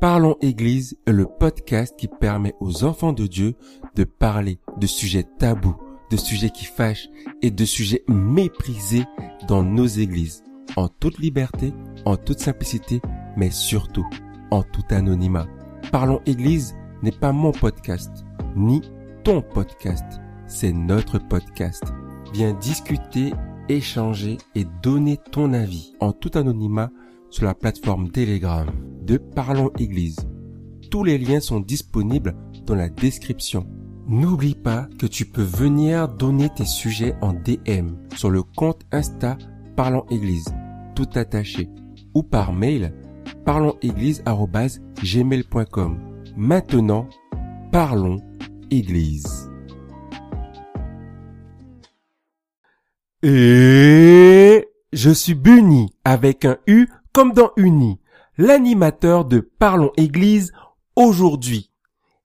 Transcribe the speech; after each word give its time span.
Parlons 0.00 0.36
Église 0.42 0.98
est 1.06 1.12
le 1.12 1.24
podcast 1.24 1.94
qui 1.96 2.06
permet 2.06 2.54
aux 2.60 2.84
enfants 2.84 3.14
de 3.14 3.26
Dieu 3.26 3.54
de 3.94 4.04
parler 4.04 4.58
de 4.76 4.86
sujets 4.86 5.24
tabous, 5.38 5.74
de 6.10 6.18
sujets 6.18 6.50
qui 6.50 6.66
fâchent 6.66 7.08
et 7.40 7.50
de 7.50 7.64
sujets 7.64 8.04
méprisés 8.06 9.04
dans 9.48 9.62
nos 9.62 9.86
églises, 9.86 10.44
en 10.76 10.88
toute 10.88 11.18
liberté, 11.18 11.72
en 12.04 12.18
toute 12.18 12.40
simplicité, 12.40 13.00
mais 13.38 13.50
surtout 13.50 14.06
en 14.50 14.62
tout 14.62 14.84
anonymat. 14.90 15.46
Parlons 15.90 16.20
Église 16.26 16.76
n'est 17.02 17.10
pas 17.10 17.32
mon 17.32 17.52
podcast, 17.52 18.26
ni 18.54 18.82
ton 19.24 19.40
podcast, 19.40 20.04
c'est 20.46 20.72
notre 20.72 21.18
podcast. 21.18 21.84
Viens 22.34 22.52
discuter, 22.52 23.32
échanger 23.70 24.36
et 24.54 24.66
donner 24.82 25.16
ton 25.32 25.54
avis 25.54 25.94
en 26.00 26.12
tout 26.12 26.32
anonymat 26.34 26.90
sur 27.30 27.44
la 27.44 27.54
plateforme 27.54 28.10
Telegram 28.10 28.66
de 29.02 29.16
Parlons 29.16 29.70
Église. 29.78 30.18
Tous 30.90 31.04
les 31.04 31.18
liens 31.18 31.40
sont 31.40 31.60
disponibles 31.60 32.34
dans 32.64 32.74
la 32.74 32.88
description. 32.88 33.66
N'oublie 34.08 34.54
pas 34.54 34.88
que 34.98 35.06
tu 35.06 35.26
peux 35.26 35.42
venir 35.42 36.08
donner 36.08 36.48
tes 36.48 36.64
sujets 36.64 37.14
en 37.20 37.32
DM 37.32 37.96
sur 38.14 38.30
le 38.30 38.42
compte 38.42 38.82
Insta 38.92 39.36
Parlons 39.76 40.06
Église, 40.10 40.46
tout 40.94 41.08
attaché, 41.16 41.68
ou 42.14 42.22
par 42.22 42.52
mail 42.52 42.94
parlonséglise.gmail.com. 43.44 45.98
Maintenant, 46.36 47.08
parlons 47.72 48.20
Église. 48.70 49.50
Et 53.22 54.68
je 54.92 55.10
suis 55.10 55.34
Bunny 55.34 55.90
avec 56.04 56.44
un 56.44 56.58
U 56.66 56.86
comme 57.16 57.32
dans 57.32 57.52
Uni, 57.56 57.98
l'animateur 58.36 59.24
de 59.24 59.40
Parlons 59.40 59.90
Église 59.96 60.52
aujourd'hui. 60.96 61.72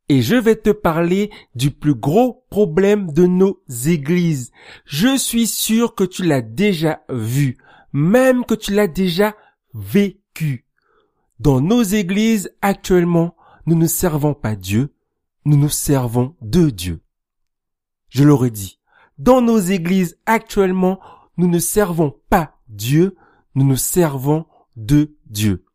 Et 0.09 0.21
je 0.21 0.35
vais 0.35 0.57
te 0.57 0.69
parler 0.69 1.31
du 1.55 1.71
plus 1.71 1.95
gros 1.95 2.45
problème 2.49 3.09
de 3.13 3.25
nos 3.25 3.63
églises. 3.85 4.51
Je 4.83 5.15
suis 5.15 5.47
sûr 5.47 5.95
que 5.95 6.03
tu 6.03 6.23
l'as 6.23 6.41
déjà 6.41 7.05
vu, 7.07 7.57
même 7.93 8.43
que 8.43 8.53
tu 8.53 8.73
l'as 8.73 8.89
déjà 8.89 9.33
vécu. 9.73 10.65
Dans 11.39 11.61
nos 11.61 11.83
églises 11.83 12.53
actuellement, 12.61 13.37
nous 13.65 13.77
ne 13.77 13.87
servons 13.87 14.33
pas 14.33 14.57
Dieu, 14.57 14.93
nous 15.45 15.55
nous 15.55 15.69
servons 15.69 16.35
de 16.41 16.69
Dieu. 16.69 16.99
Je 18.09 18.25
l'aurais 18.25 18.51
dit. 18.51 18.77
Dans 19.17 19.39
nos 19.39 19.57
églises 19.57 20.19
actuellement, 20.25 20.99
nous 21.37 21.47
ne 21.47 21.59
servons 21.59 22.13
pas 22.29 22.59
Dieu, 22.67 23.15
nous 23.55 23.63
nous 23.63 23.77
servons 23.77 24.47
de 24.75 25.15
Dieu. 25.25 25.65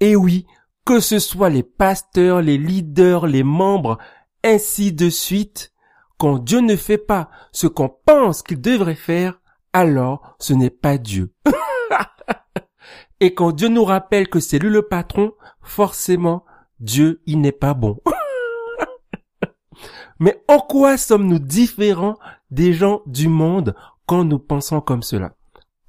Et 0.00 0.16
oui, 0.16 0.46
que 0.84 1.00
ce 1.00 1.18
soit 1.18 1.50
les 1.50 1.62
pasteurs, 1.62 2.42
les 2.42 2.58
leaders, 2.58 3.26
les 3.26 3.42
membres, 3.42 3.98
ainsi 4.42 4.92
de 4.92 5.10
suite, 5.10 5.72
quand 6.18 6.38
Dieu 6.38 6.60
ne 6.60 6.76
fait 6.76 6.98
pas 6.98 7.30
ce 7.52 7.66
qu'on 7.66 7.88
pense 7.88 8.42
qu'il 8.42 8.60
devrait 8.60 8.94
faire, 8.94 9.40
alors 9.72 10.36
ce 10.38 10.52
n'est 10.52 10.70
pas 10.70 10.98
Dieu. 10.98 11.32
Et 13.20 13.34
quand 13.34 13.52
Dieu 13.52 13.68
nous 13.68 13.84
rappelle 13.84 14.28
que 14.28 14.40
c'est 14.40 14.58
lui 14.58 14.70
le 14.70 14.82
patron, 14.82 15.32
forcément, 15.62 16.44
Dieu, 16.78 17.22
il 17.26 17.40
n'est 17.40 17.52
pas 17.52 17.74
bon. 17.74 17.98
Mais 20.18 20.42
en 20.48 20.58
quoi 20.58 20.96
sommes-nous 20.96 21.38
différents 21.38 22.18
des 22.50 22.72
gens 22.72 23.02
du 23.06 23.28
monde 23.28 23.74
quand 24.06 24.24
nous 24.24 24.38
pensons 24.38 24.80
comme 24.80 25.02
cela? 25.02 25.34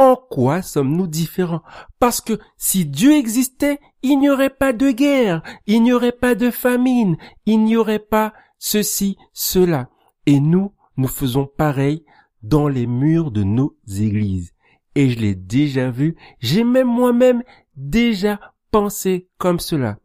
En 0.01 0.15
quoi 0.15 0.63
sommes-nous 0.63 1.05
différents? 1.05 1.61
Parce 1.99 2.21
que 2.21 2.39
si 2.57 2.87
Dieu 2.87 3.13
existait, 3.13 3.79
il 4.01 4.17
n'y 4.17 4.31
aurait 4.31 4.49
pas 4.49 4.73
de 4.73 4.89
guerre, 4.89 5.43
il 5.67 5.83
n'y 5.83 5.93
aurait 5.93 6.11
pas 6.11 6.33
de 6.33 6.49
famine, 6.49 7.17
il 7.45 7.63
n'y 7.63 7.77
aurait 7.77 7.99
pas 7.99 8.33
ceci, 8.57 9.15
cela. 9.31 9.89
Et 10.25 10.39
nous, 10.39 10.73
nous 10.97 11.07
faisons 11.07 11.45
pareil 11.45 12.03
dans 12.41 12.67
les 12.67 12.87
murs 12.87 13.29
de 13.29 13.43
nos 13.43 13.77
églises. 13.87 14.53
Et 14.95 15.11
je 15.11 15.19
l'ai 15.19 15.35
déjà 15.35 15.91
vu, 15.91 16.17
j'ai 16.39 16.63
même 16.63 16.87
moi-même 16.87 17.43
déjà 17.75 18.39
pensé 18.71 19.29
comme 19.37 19.59
cela. 19.59 19.99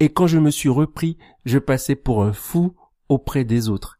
Et 0.00 0.08
quand 0.08 0.26
je 0.26 0.38
me 0.38 0.50
suis 0.50 0.68
repris, 0.68 1.16
je 1.44 1.60
passais 1.60 1.94
pour 1.94 2.24
un 2.24 2.32
fou 2.32 2.74
auprès 3.08 3.44
des 3.44 3.68
autres. 3.68 3.98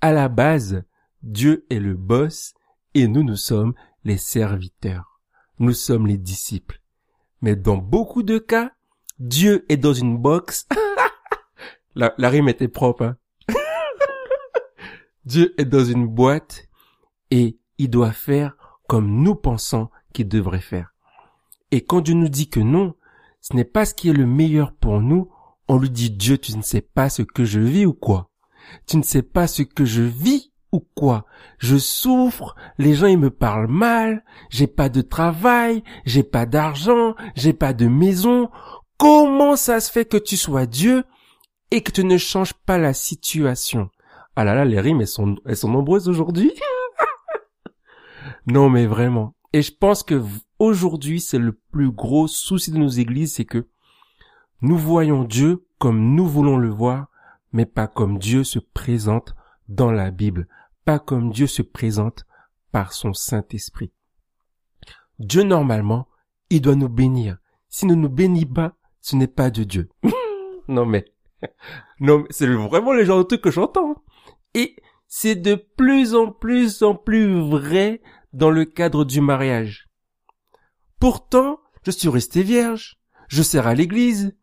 À 0.00 0.12
la 0.12 0.28
base, 0.28 0.84
Dieu 1.24 1.66
est 1.70 1.80
le 1.80 1.94
boss 1.94 2.54
et 2.94 3.08
nous, 3.08 3.24
nous 3.24 3.36
sommes 3.36 3.74
les 4.06 4.18
serviteurs. 4.18 5.20
Nous 5.58 5.72
sommes 5.72 6.06
les 6.06 6.16
disciples. 6.16 6.80
Mais 7.42 7.56
dans 7.56 7.76
beaucoup 7.76 8.22
de 8.22 8.38
cas, 8.38 8.70
Dieu 9.18 9.66
est 9.68 9.76
dans 9.76 9.92
une 9.92 10.16
box. 10.16 10.68
la, 11.96 12.14
rime 12.18 12.48
était 12.48 12.68
propre. 12.68 13.02
Hein. 13.02 13.16
Dieu 15.24 15.54
est 15.60 15.64
dans 15.64 15.84
une 15.84 16.06
boîte 16.06 16.68
et 17.32 17.58
il 17.78 17.90
doit 17.90 18.12
faire 18.12 18.56
comme 18.86 19.22
nous 19.22 19.34
pensons 19.34 19.90
qu'il 20.12 20.28
devrait 20.28 20.60
faire. 20.60 20.94
Et 21.72 21.84
quand 21.84 22.00
Dieu 22.00 22.14
nous 22.14 22.28
dit 22.28 22.48
que 22.48 22.60
non, 22.60 22.94
ce 23.40 23.56
n'est 23.56 23.64
pas 23.64 23.84
ce 23.86 23.94
qui 23.94 24.08
est 24.08 24.14
le 24.14 24.26
meilleur 24.26 24.72
pour 24.72 25.00
nous, 25.00 25.32
on 25.66 25.78
lui 25.78 25.90
dit 25.90 26.10
Dieu, 26.10 26.38
tu 26.38 26.56
ne 26.56 26.62
sais 26.62 26.80
pas 26.80 27.10
ce 27.10 27.22
que 27.22 27.44
je 27.44 27.58
vis 27.58 27.86
ou 27.86 27.92
quoi? 27.92 28.30
Tu 28.86 28.98
ne 28.98 29.02
sais 29.02 29.22
pas 29.22 29.48
ce 29.48 29.62
que 29.62 29.84
je 29.84 30.02
vis? 30.02 30.52
Ou 30.72 30.80
quoi? 30.94 31.24
Je 31.58 31.76
souffre, 31.76 32.54
les 32.78 32.94
gens 32.94 33.06
ils 33.06 33.18
me 33.18 33.30
parlent 33.30 33.68
mal, 33.70 34.24
j'ai 34.50 34.66
pas 34.66 34.88
de 34.88 35.02
travail, 35.02 35.82
j'ai 36.04 36.22
pas 36.22 36.46
d'argent, 36.46 37.14
j'ai 37.34 37.52
pas 37.52 37.72
de 37.72 37.86
maison. 37.86 38.50
Comment 38.98 39.56
ça 39.56 39.80
se 39.80 39.90
fait 39.90 40.04
que 40.04 40.16
tu 40.16 40.36
sois 40.36 40.66
Dieu 40.66 41.04
et 41.70 41.82
que 41.82 41.90
tu 41.90 42.04
ne 42.04 42.18
changes 42.18 42.54
pas 42.54 42.78
la 42.78 42.94
situation? 42.94 43.90
Ah 44.34 44.44
là 44.44 44.54
là, 44.54 44.64
les 44.64 44.80
rimes 44.80 45.00
elles 45.00 45.06
sont 45.06 45.36
elles 45.46 45.56
sont 45.56 45.70
nombreuses 45.70 46.08
aujourd'hui. 46.08 46.52
non 48.46 48.68
mais 48.68 48.86
vraiment. 48.86 49.34
Et 49.52 49.62
je 49.62 49.72
pense 49.72 50.02
que 50.02 50.22
aujourd'hui 50.58 51.20
c'est 51.20 51.38
le 51.38 51.52
plus 51.72 51.90
gros 51.90 52.26
souci 52.26 52.70
de 52.70 52.78
nos 52.78 52.88
églises, 52.88 53.34
c'est 53.34 53.44
que 53.44 53.66
nous 54.60 54.78
voyons 54.78 55.24
Dieu 55.24 55.66
comme 55.78 56.14
nous 56.14 56.26
voulons 56.26 56.56
le 56.56 56.70
voir, 56.70 57.08
mais 57.52 57.66
pas 57.66 57.86
comme 57.86 58.18
Dieu 58.18 58.44
se 58.44 58.58
présente 58.58 59.34
dans 59.68 59.90
la 59.90 60.10
Bible, 60.10 60.48
pas 60.84 60.98
comme 60.98 61.30
Dieu 61.30 61.46
se 61.46 61.62
présente 61.62 62.24
par 62.72 62.92
son 62.92 63.12
Saint-Esprit. 63.12 63.92
Dieu, 65.18 65.42
normalement, 65.42 66.08
il 66.50 66.60
doit 66.60 66.76
nous 66.76 66.88
bénir. 66.88 67.38
S'il 67.68 67.88
ne 67.88 67.94
nous 67.94 68.08
bénit 68.08 68.46
pas, 68.46 68.76
ce 69.00 69.16
n'est 69.16 69.26
pas 69.26 69.50
de 69.50 69.64
Dieu. 69.64 69.88
non 70.68 70.86
mais, 70.86 71.04
non, 72.00 72.24
c'est 72.30 72.46
vraiment 72.46 72.92
le 72.92 73.04
genre 73.04 73.18
de 73.18 73.24
truc 73.24 73.42
que 73.42 73.50
j'entends. 73.50 74.02
Et 74.54 74.76
c'est 75.08 75.36
de 75.36 75.54
plus 75.54 76.14
en 76.14 76.30
plus 76.32 76.82
en 76.82 76.94
plus 76.94 77.40
vrai 77.40 78.02
dans 78.32 78.50
le 78.50 78.64
cadre 78.64 79.04
du 79.04 79.20
mariage. 79.20 79.88
Pourtant, 81.00 81.60
je 81.84 81.90
suis 81.90 82.08
resté 82.08 82.42
vierge, 82.42 82.98
je 83.28 83.42
sers 83.42 83.66
à 83.66 83.74
l'église, 83.74 84.36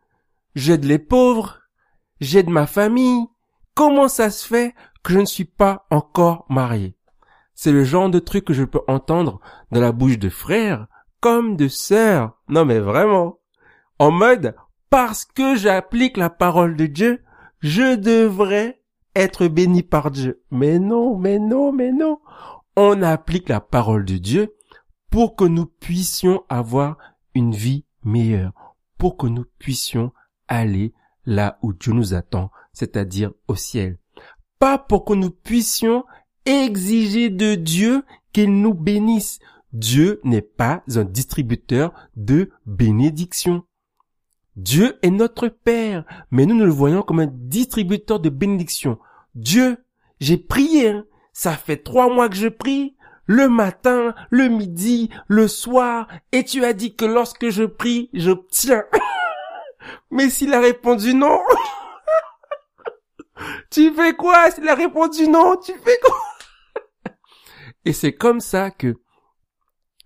j'aide 0.56 0.86
les 0.86 1.00
pauvres, 1.00 1.60
j'aide 2.20 2.50
ma 2.50 2.68
famille. 2.68 3.26
Comment 3.76 4.08
ça 4.08 4.30
se 4.30 4.48
fait 4.48 4.76
que 5.04 5.14
je 5.14 5.20
ne 5.20 5.26
suis 5.26 5.46
pas 5.46 5.86
encore 5.90 6.46
marié. 6.50 6.96
C'est 7.54 7.72
le 7.72 7.84
genre 7.84 8.10
de 8.10 8.20
truc 8.20 8.46
que 8.46 8.54
je 8.54 8.64
peux 8.64 8.82
entendre 8.88 9.40
dans 9.72 9.82
la 9.82 9.92
bouche 9.92 10.18
de 10.18 10.30
frères 10.30 10.88
comme 11.20 11.56
de 11.56 11.68
sœurs. 11.68 12.34
Non 12.48 12.66
mais 12.66 12.80
vraiment. 12.80 13.40
En 14.00 14.12
mode, 14.12 14.56
parce 14.90 15.26
que 15.26 15.56
j'applique 15.56 16.18
la 16.18 16.30
parole 16.30 16.76
de 16.76 16.86
Dieu, 16.88 17.24
je 17.60 17.96
devrais 17.96 18.82
être 19.16 19.48
béni 19.48 19.84
par 19.84 20.12
Dieu. 20.12 20.44
Mais 20.52 20.80
non, 20.80 21.18
mais 21.18 21.40
non, 21.40 21.72
mais 21.72 21.92
non. 21.92 22.20
On 22.76 23.02
applique 23.04 23.50
la 23.50 23.62
parole 23.62 24.06
de 24.06 24.18
Dieu 24.18 24.56
pour 25.12 25.36
que 25.36 25.46
nous 25.46 25.68
puissions 25.68 26.44
avoir 26.50 26.98
une 27.36 27.54
vie 27.54 27.86
meilleure, 28.04 28.54
pour 28.98 29.16
que 29.16 29.28
nous 29.28 29.46
puissions 29.60 30.12
aller 30.48 30.94
là 31.26 31.60
où 31.62 31.72
Dieu 31.74 31.94
nous 31.94 32.14
attend, 32.14 32.52
c'est-à-dire 32.74 33.32
au 33.48 33.56
ciel 33.56 34.00
pour 34.88 35.06
que 35.06 35.14
nous 35.14 35.30
puissions 35.30 36.06
exiger 36.46 37.30
de 37.30 37.56
Dieu 37.56 38.04
qu'il 38.32 38.62
nous 38.62 38.74
bénisse. 38.74 39.40
Dieu 39.72 40.20
n'est 40.24 40.42
pas 40.42 40.84
un 40.96 41.04
distributeur 41.04 41.94
de 42.16 42.52
bénédictions. 42.66 43.64
Dieu 44.56 45.00
est 45.02 45.10
notre 45.10 45.48
Père, 45.48 46.06
mais 46.30 46.46
nous, 46.46 46.56
nous 46.56 46.66
le 46.66 46.72
voyons 46.72 47.02
comme 47.02 47.20
un 47.20 47.30
distributeur 47.32 48.20
de 48.20 48.30
bénédictions. 48.30 49.00
Dieu, 49.34 49.78
j'ai 50.20 50.38
prié, 50.38 50.90
hein. 50.90 51.06
ça 51.34 51.54
fait 51.54 51.78
trois 51.78 52.14
mois 52.14 52.30
que 52.30 52.36
je 52.36 52.48
prie, 52.48 52.96
le 53.26 53.50
matin, 53.50 54.14
le 54.30 54.50
midi, 54.50 55.10
le 55.28 55.48
soir, 55.48 56.08
et 56.32 56.44
tu 56.44 56.64
as 56.64 56.74
dit 56.74 56.96
que 56.96 57.06
lorsque 57.06 57.50
je 57.50 57.64
prie, 57.64 58.10
j'obtiens. 58.14 58.84
mais 60.12 60.30
s'il 60.30 60.54
a 60.54 60.60
répondu 60.60 61.16
non, 61.16 61.40
tu 63.74 63.94
fais 63.94 64.14
quoi? 64.14 64.52
S'il 64.52 64.70
a 64.70 64.76
répondu 64.76 65.28
non, 65.28 65.58
tu 65.58 65.74
fais 65.74 65.98
quoi? 66.04 67.14
Et 67.86 67.94
c'est 67.94 68.14
comme 68.14 68.40
ça 68.40 68.72
que, 68.72 69.02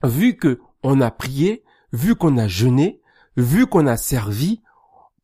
vu 0.03 0.35
que 0.37 0.59
on 0.83 1.01
a 1.01 1.11
prié, 1.11 1.63
vu 1.91 2.15
qu'on 2.15 2.37
a 2.37 2.47
jeûné, 2.47 3.01
vu 3.35 3.67
qu'on 3.67 3.85
a 3.85 3.97
servi, 3.97 4.61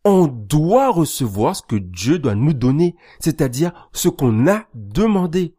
on 0.04 0.28
doit 0.28 0.92
recevoir 0.92 1.56
ce 1.56 1.64
que 1.64 1.78
Dieu 1.78 2.20
doit 2.20 2.36
nous 2.36 2.54
donner, 2.54 2.96
c'est-à-dire 3.20 3.90
ce 3.94 4.10
qu'on 4.10 4.48
a 4.48 4.68
demandé. 4.74 5.56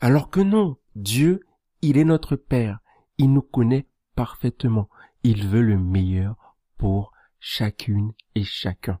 Alors 0.00 0.28
que 0.28 0.40
non, 0.40 0.76
Dieu, 0.94 1.40
il 1.80 1.96
est 1.96 2.04
notre 2.04 2.36
Père, 2.36 2.80
il 3.16 3.32
nous 3.32 3.42
connaît 3.42 3.88
parfaitement, 4.14 4.88
il 5.22 5.48
veut 5.48 5.62
le 5.62 5.78
meilleur 5.78 6.36
pour 6.76 7.12
chacune 7.40 8.12
et 8.34 8.44
chacun. 8.44 9.00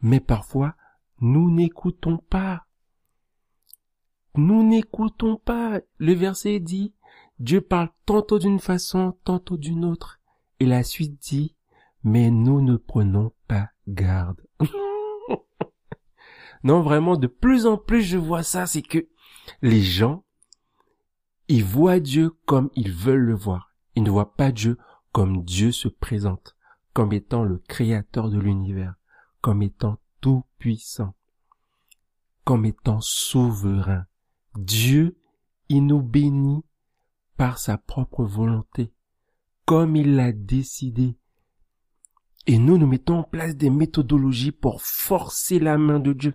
Mais 0.00 0.20
parfois, 0.20 0.74
nous 1.20 1.50
n'écoutons 1.50 2.18
pas. 2.18 2.66
Nous 4.36 4.62
n'écoutons 4.62 5.36
pas. 5.36 5.80
Le 5.98 6.12
verset 6.14 6.60
dit, 6.60 6.94
Dieu 7.38 7.60
parle 7.60 7.90
tantôt 8.06 8.38
d'une 8.38 8.60
façon, 8.60 9.16
tantôt 9.24 9.56
d'une 9.56 9.84
autre. 9.84 10.20
Et 10.60 10.66
la 10.66 10.82
suite 10.82 11.20
dit, 11.20 11.54
mais 12.04 12.30
nous 12.30 12.60
ne 12.60 12.76
prenons 12.76 13.32
pas 13.46 13.70
garde. 13.86 14.40
non, 16.62 16.82
vraiment, 16.82 17.16
de 17.16 17.26
plus 17.26 17.66
en 17.66 17.76
plus, 17.76 18.02
je 18.02 18.18
vois 18.18 18.42
ça, 18.42 18.66
c'est 18.66 18.82
que 18.82 19.08
les 19.62 19.82
gens, 19.82 20.24
ils 21.48 21.64
voient 21.64 22.00
Dieu 22.00 22.30
comme 22.44 22.70
ils 22.74 22.92
veulent 22.92 23.24
le 23.24 23.34
voir. 23.34 23.72
Ils 23.94 24.02
ne 24.02 24.10
voient 24.10 24.34
pas 24.34 24.52
Dieu 24.52 24.78
comme 25.12 25.42
Dieu 25.42 25.72
se 25.72 25.88
présente, 25.88 26.56
comme 26.92 27.12
étant 27.12 27.42
le 27.42 27.58
créateur 27.58 28.28
de 28.28 28.38
l'univers, 28.38 28.94
comme 29.40 29.62
étant 29.62 29.98
tout 30.20 30.44
puissant, 30.58 31.14
comme 32.44 32.64
étant 32.64 33.00
souverain. 33.00 34.06
Dieu, 34.56 35.18
il 35.68 35.86
nous 35.86 36.02
bénit 36.02 36.64
par 37.36 37.58
sa 37.58 37.78
propre 37.78 38.24
volonté, 38.24 38.92
comme 39.64 39.96
il 39.96 40.16
l'a 40.16 40.32
décidé. 40.32 41.16
Et 42.46 42.58
nous, 42.58 42.78
nous 42.78 42.86
mettons 42.86 43.18
en 43.18 43.24
place 43.24 43.56
des 43.56 43.70
méthodologies 43.70 44.52
pour 44.52 44.82
forcer 44.82 45.58
la 45.58 45.78
main 45.78 46.00
de 46.00 46.12
Dieu. 46.12 46.34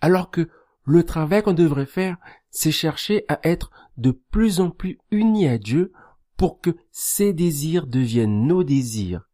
Alors 0.00 0.30
que 0.30 0.48
le 0.84 1.04
travail 1.04 1.42
qu'on 1.42 1.54
devrait 1.54 1.86
faire, 1.86 2.16
c'est 2.50 2.72
chercher 2.72 3.24
à 3.28 3.40
être 3.42 3.70
de 3.96 4.10
plus 4.10 4.60
en 4.60 4.70
plus 4.70 4.98
unis 5.10 5.48
à 5.48 5.58
Dieu 5.58 5.92
pour 6.36 6.60
que 6.60 6.76
ses 6.92 7.32
désirs 7.32 7.86
deviennent 7.86 8.46
nos 8.46 8.62
désirs 8.62 9.28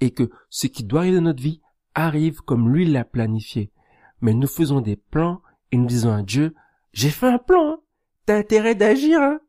et 0.00 0.10
que 0.10 0.30
ce 0.48 0.66
qui 0.66 0.84
doit 0.84 1.00
arriver 1.00 1.16
dans 1.16 1.22
notre 1.22 1.42
vie 1.42 1.60
arrive 1.96 2.42
comme 2.42 2.72
lui 2.72 2.84
l'a 2.84 3.04
planifié. 3.04 3.72
Mais 4.20 4.34
nous 4.34 4.46
faisons 4.46 4.80
des 4.80 4.96
plans 4.96 5.42
et 5.72 5.76
nous 5.76 5.86
disons 5.86 6.12
à 6.12 6.22
Dieu, 6.22 6.54
j'ai 6.92 7.10
fait 7.10 7.26
un 7.26 7.38
plan, 7.38 7.72
hein. 7.72 7.80
t'as 8.26 8.38
intérêt 8.38 8.74
d'agir. 8.74 9.20
Hein. 9.20 9.40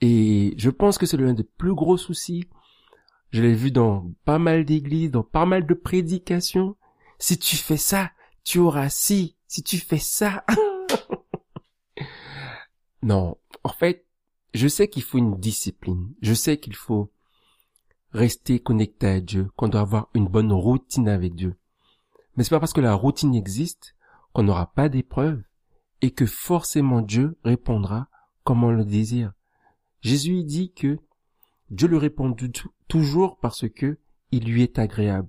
Et 0.00 0.54
je 0.56 0.70
pense 0.70 0.98
que 0.98 1.06
c'est 1.06 1.16
l'un 1.16 1.32
des 1.32 1.44
plus 1.44 1.74
gros 1.74 1.96
soucis. 1.96 2.44
Je 3.30 3.42
l'ai 3.42 3.54
vu 3.54 3.70
dans 3.72 4.12
pas 4.24 4.38
mal 4.38 4.64
d'églises, 4.64 5.10
dans 5.10 5.24
pas 5.24 5.46
mal 5.46 5.66
de 5.66 5.74
prédications. 5.74 6.76
Si 7.18 7.38
tu 7.38 7.56
fais 7.56 7.76
ça, 7.76 8.12
tu 8.44 8.58
auras 8.58 8.90
si. 8.90 9.36
Si 9.48 9.62
tu 9.62 9.78
fais 9.78 9.98
ça. 9.98 10.44
non, 13.02 13.36
en 13.64 13.70
fait, 13.70 14.06
je 14.52 14.68
sais 14.68 14.88
qu'il 14.88 15.02
faut 15.02 15.18
une 15.18 15.38
discipline. 15.38 16.14
Je 16.22 16.34
sais 16.34 16.58
qu'il 16.58 16.76
faut 16.76 17.10
rester 18.14 18.60
connecté 18.60 19.06
à 19.08 19.20
Dieu, 19.20 19.50
qu'on 19.56 19.68
doit 19.68 19.80
avoir 19.80 20.08
une 20.14 20.28
bonne 20.28 20.52
routine 20.52 21.08
avec 21.08 21.34
Dieu. 21.34 21.56
Mais 22.36 22.44
c'est 22.44 22.50
pas 22.50 22.60
parce 22.60 22.72
que 22.72 22.80
la 22.80 22.94
routine 22.94 23.34
existe 23.34 23.96
qu'on 24.32 24.44
n'aura 24.44 24.72
pas 24.72 24.88
d'épreuves 24.88 25.42
et 26.00 26.12
que 26.12 26.24
forcément 26.24 27.02
Dieu 27.02 27.36
répondra 27.44 28.08
comme 28.44 28.64
on 28.64 28.70
le 28.70 28.84
désire. 28.84 29.32
Jésus 30.00 30.44
dit 30.44 30.72
que 30.72 30.98
Dieu 31.70 31.88
le 31.88 31.96
répond 31.96 32.34
toujours 32.88 33.38
parce 33.38 33.68
que 33.68 33.98
il 34.30 34.44
lui 34.44 34.62
est 34.62 34.78
agréable. 34.78 35.28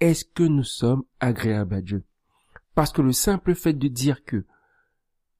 Est-ce 0.00 0.24
que 0.24 0.42
nous 0.42 0.64
sommes 0.64 1.04
agréables 1.20 1.74
à 1.74 1.82
Dieu? 1.82 2.04
Parce 2.74 2.92
que 2.92 3.02
le 3.02 3.12
simple 3.12 3.54
fait 3.54 3.74
de 3.74 3.88
dire 3.88 4.24
que 4.24 4.44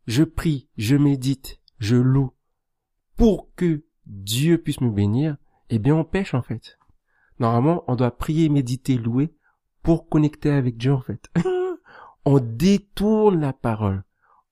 je 0.07 0.23
prie, 0.23 0.69
je 0.77 0.97
médite, 0.97 1.61
je 1.79 1.97
loue 1.97 2.33
pour 3.17 3.53
que 3.55 3.85
Dieu 4.07 4.59
puisse 4.59 4.81
me 4.81 4.91
bénir, 4.91 5.37
eh 5.71 5.79
bien 5.79 5.95
on 5.95 6.05
pêche 6.05 6.35
en 6.35 6.43
fait. 6.43 6.79
Normalement, 7.39 7.85
on 7.89 7.97
doit 7.97 8.17
prier, 8.17 8.49
méditer, 8.49 8.97
louer 8.97 9.35
pour 9.83 10.09
connecter 10.09 10.51
avec 10.51 10.77
Dieu 10.77 10.93
en 10.93 11.01
fait. 11.01 11.29
on 12.25 12.41
détourne 12.41 13.41
la 13.41 13.53
parole. 13.53 14.05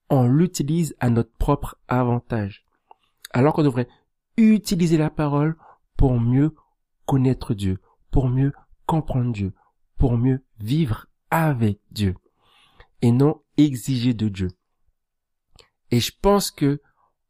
On 0.09 0.27
l'utilise 0.27 0.95
à 0.99 1.09
notre 1.09 1.31
propre 1.37 1.77
avantage. 1.87 2.65
Alors 3.31 3.53
qu'on 3.53 3.63
devrait 3.63 3.87
utiliser 4.37 4.97
la 4.97 5.09
parole 5.09 5.55
pour 5.97 6.19
mieux 6.19 6.55
connaître 7.05 7.53
Dieu, 7.53 7.79
pour 8.11 8.29
mieux 8.29 8.53
comprendre 8.85 9.31
Dieu, 9.31 9.53
pour 9.97 10.17
mieux 10.17 10.43
vivre 10.59 11.07
avec 11.31 11.79
Dieu 11.91 12.15
et 13.01 13.11
non 13.11 13.41
exiger 13.57 14.13
de 14.13 14.29
Dieu. 14.29 14.49
Et 15.91 15.99
je 15.99 16.11
pense 16.21 16.51
que 16.51 16.81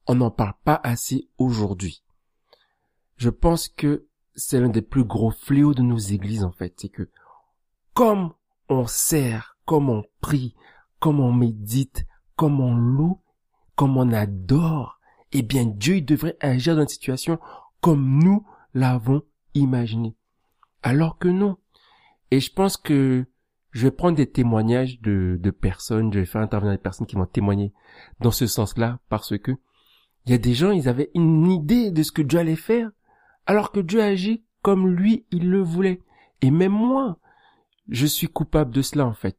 on 0.07 0.15
n'en 0.15 0.31
parle 0.31 0.56
pas 0.63 0.79
assez 0.83 1.29
aujourd'hui. 1.38 2.03
Je 3.15 3.29
pense 3.29 3.69
que 3.69 4.07
c'est 4.35 4.59
l'un 4.59 4.69
des 4.69 4.81
plus 4.81 5.03
gros 5.03 5.31
fléaux 5.31 5.74
de 5.74 5.81
nos 5.81 5.97
églises 5.97 6.44
en 6.44 6.51
fait, 6.51 6.74
c'est 6.77 6.89
que 6.89 7.09
comme 7.94 8.33
on 8.69 8.88
sert, 8.88 9.57
comme 9.65 9.89
on 9.89 10.03
prie, 10.21 10.56
comme 11.00 11.19
on 11.19 11.31
médite, 11.31 12.06
comme 12.35 12.59
on 12.59 12.75
loue, 12.75 13.19
comme 13.75 13.97
on 13.97 14.12
adore, 14.12 15.00
eh 15.31 15.41
bien 15.41 15.65
Dieu 15.65 16.01
devrait 16.01 16.38
agir 16.39 16.75
dans 16.75 16.81
une 16.81 16.88
situation 16.88 17.39
comme 17.81 18.19
nous 18.24 18.45
l'avons 18.74 19.24
imaginé. 19.53 20.15
Alors 20.81 21.18
que 21.18 21.27
non. 21.27 21.57
Et 22.31 22.39
je 22.39 22.51
pense 22.51 22.77
que 22.77 23.25
je 23.71 23.88
vais 23.88 23.91
prendre 23.91 24.18
des 24.18 24.30
témoignages 24.30 25.01
de, 25.01 25.38
de 25.41 25.51
personnes, 25.51 26.13
je 26.13 26.19
vais 26.19 26.25
faire 26.25 26.41
intervenir 26.41 26.75
des 26.75 26.81
personnes 26.81 27.07
qui 27.07 27.15
vont 27.15 27.25
témoigner 27.25 27.74
dans 28.19 28.31
ce 28.31 28.47
sens-là, 28.47 29.00
parce 29.09 29.38
que 29.38 29.51
il 30.25 30.31
y 30.31 30.35
a 30.35 30.38
des 30.38 30.53
gens, 30.53 30.71
ils 30.71 30.88
avaient 30.88 31.12
une 31.15 31.51
idée 31.51 31.91
de 31.91 32.01
ce 32.01 32.12
que 32.12 32.21
Dieu 32.21 32.39
allait 32.39 32.56
faire, 32.56 32.89
alors 33.45 33.72
que 33.72 33.80
Dieu 33.80 34.01
agit 34.01 34.44
comme 34.62 34.88
lui, 34.88 35.25
il 35.31 35.50
le 35.50 35.62
voulait. 35.62 36.01
Et 36.42 36.51
même 36.51 36.72
moi, 36.72 37.19
je 37.90 38.06
suis 38.06 38.28
coupable 38.28 38.72
de 38.72 38.81
cela, 38.81 39.06
en 39.06 39.13
fait. 39.13 39.38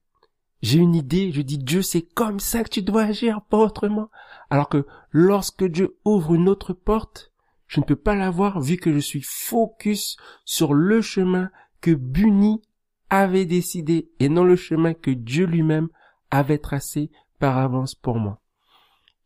J'ai 0.63 0.79
une 0.79 0.95
idée, 0.95 1.33
je 1.33 1.43
dis 1.43 1.59
Dieu, 1.59 1.83
c'est 1.83 2.03
comme 2.03 2.41
ça 2.41 2.65
que 2.65 2.71
tu 2.71 2.83
dois 2.83 3.03
agir, 3.03 3.43
pas 3.43 3.59
autrement. 3.59 4.11
Alors 4.49 4.69
que 4.69 4.87
lorsque 5.11 5.65
Dieu 5.65 5.99
ouvre 6.05 6.35
une 6.35 6.49
autre 6.49 6.73
porte, 6.73 7.33
je 7.67 7.81
ne 7.81 7.85
peux 7.85 7.97
pas 7.97 8.15
la 8.15 8.31
voir 8.31 8.61
vu 8.61 8.77
que 8.77 8.93
je 8.93 8.99
suis 8.99 9.23
focus 9.23 10.17
sur 10.45 10.73
le 10.73 11.03
chemin 11.03 11.51
que 11.81 11.91
Bunny 11.91 12.63
avait 13.11 13.47
décidé 13.47 14.11
et 14.21 14.29
non 14.29 14.45
le 14.45 14.57
chemin 14.57 14.95
que 14.95 15.11
Dieu 15.11 15.45
lui-même 15.45 15.89
avait 16.31 16.59
tracé 16.59 17.11
par 17.39 17.59
avance 17.59 17.95
pour 17.95 18.17
moi. 18.17 18.41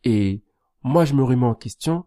Et 0.02 0.42
moi, 0.82 1.04
je 1.04 1.14
me 1.14 1.23
remets 1.23 1.47
en 1.47 1.54
question 1.54 2.04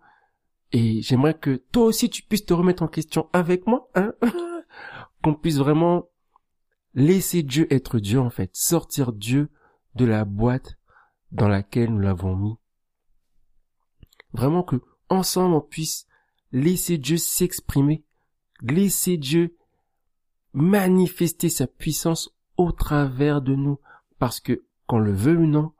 et 0.71 1.01
j'aimerais 1.01 1.37
que 1.37 1.63
toi 1.71 1.85
aussi 1.85 2.09
tu 2.09 2.23
puisses 2.23 2.45
te 2.45 2.53
remettre 2.53 2.83
en 2.83 2.87
question 2.87 3.29
avec 3.33 3.67
moi, 3.67 3.89
hein, 3.95 4.13
qu'on 5.23 5.35
puisse 5.35 5.57
vraiment 5.57 6.09
laisser 6.93 7.43
Dieu 7.43 7.67
être 7.73 7.99
Dieu 7.99 8.19
en 8.19 8.29
fait, 8.29 8.51
sortir 8.53 9.13
Dieu 9.13 9.49
de 9.95 10.05
la 10.05 10.25
boîte 10.25 10.77
dans 11.31 11.47
laquelle 11.47 11.91
nous 11.91 11.99
l'avons 11.99 12.35
mis. 12.35 12.55
Vraiment 14.33 14.63
que 14.63 14.81
ensemble 15.09 15.55
on 15.55 15.61
puisse 15.61 16.07
laisser 16.51 16.97
Dieu 16.97 17.17
s'exprimer, 17.17 18.05
laisser 18.61 19.17
Dieu 19.17 19.57
manifester 20.53 21.49
sa 21.49 21.67
puissance 21.67 22.29
au 22.57 22.71
travers 22.71 23.41
de 23.41 23.55
nous, 23.55 23.79
parce 24.19 24.39
que, 24.39 24.65
qu'on 24.87 24.99
le 24.99 25.13
veut 25.13 25.37
ou 25.37 25.47
non, 25.47 25.73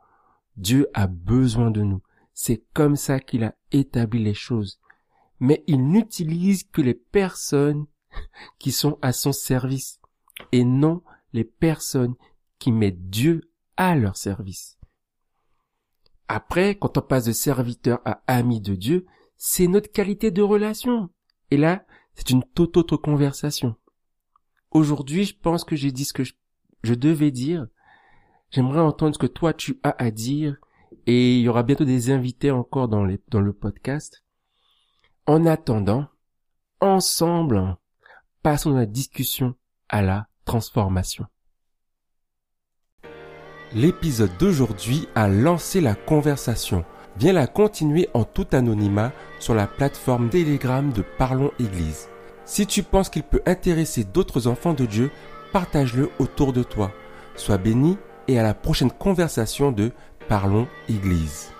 Dieu 0.57 0.87
a 0.93 1.07
besoin 1.07 1.71
de 1.71 1.81
nous. 1.81 2.01
C'est 2.33 2.63
comme 2.73 2.95
ça 2.95 3.19
qu'il 3.19 3.43
a 3.43 3.55
établi 3.71 4.23
les 4.23 4.33
choses. 4.33 4.79
Mais 5.41 5.63
il 5.67 5.85
n'utilise 5.87 6.63
que 6.63 6.81
les 6.81 6.93
personnes 6.93 7.87
qui 8.59 8.71
sont 8.71 8.97
à 9.01 9.11
son 9.11 9.33
service 9.33 9.99
et 10.51 10.63
non 10.63 11.01
les 11.33 11.43
personnes 11.43 12.15
qui 12.59 12.71
mettent 12.71 13.09
Dieu 13.09 13.51
à 13.75 13.95
leur 13.95 14.15
service. 14.17 14.77
Après, 16.27 16.75
quand 16.75 16.97
on 16.97 17.01
passe 17.01 17.25
de 17.25 17.31
serviteur 17.31 17.99
à 18.05 18.21
ami 18.27 18.61
de 18.61 18.75
Dieu, 18.75 19.05
c'est 19.35 19.67
notre 19.67 19.91
qualité 19.91 20.31
de 20.31 20.41
relation. 20.41 21.09
Et 21.49 21.57
là, 21.57 21.85
c'est 22.13 22.29
une 22.29 22.43
toute 22.43 22.77
autre 22.77 22.95
conversation. 22.95 23.75
Aujourd'hui, 24.69 25.25
je 25.25 25.35
pense 25.35 25.63
que 25.63 25.75
j'ai 25.75 25.91
dit 25.91 26.05
ce 26.05 26.13
que 26.13 26.23
je, 26.23 26.93
devais 26.93 27.31
dire. 27.31 27.67
J'aimerais 28.51 28.79
entendre 28.79 29.15
ce 29.15 29.19
que 29.19 29.27
toi 29.27 29.53
tu 29.53 29.79
as 29.83 29.95
à 30.01 30.11
dire. 30.11 30.57
Et 31.07 31.37
il 31.37 31.41
y 31.41 31.49
aura 31.49 31.63
bientôt 31.63 31.85
des 31.85 32.11
invités 32.11 32.51
encore 32.51 32.87
dans, 32.87 33.03
le 33.03 33.53
podcast. 33.53 34.23
En 35.33 35.45
attendant, 35.45 36.07
ensemble, 36.81 37.77
passons 38.43 38.71
de 38.71 38.79
la 38.79 38.85
discussion 38.85 39.55
à 39.87 40.01
la 40.01 40.27
transformation. 40.43 41.25
L'épisode 43.73 44.35
d'aujourd'hui 44.37 45.07
a 45.15 45.29
lancé 45.29 45.79
la 45.79 45.95
conversation. 45.95 46.83
Viens 47.15 47.31
la 47.31 47.47
continuer 47.47 48.09
en 48.13 48.25
tout 48.25 48.45
anonymat 48.51 49.13
sur 49.39 49.55
la 49.55 49.67
plateforme 49.67 50.27
Telegram 50.27 50.91
de 50.91 51.01
Parlons 51.17 51.53
Église. 51.61 52.09
Si 52.43 52.67
tu 52.67 52.83
penses 52.83 53.09
qu'il 53.09 53.23
peut 53.23 53.41
intéresser 53.45 54.03
d'autres 54.03 54.47
enfants 54.47 54.73
de 54.73 54.85
Dieu, 54.85 55.11
partage-le 55.53 56.09
autour 56.19 56.51
de 56.51 56.63
toi. 56.63 56.91
Sois 57.37 57.57
béni 57.57 57.97
et 58.27 58.37
à 58.37 58.43
la 58.43 58.53
prochaine 58.53 58.91
conversation 58.91 59.71
de 59.71 59.93
Parlons 60.27 60.67
Église. 60.89 61.53